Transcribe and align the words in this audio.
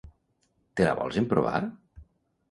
Te 0.79 0.87
la 0.87 0.95
vols 0.99 1.19
emprovar? 1.21 1.59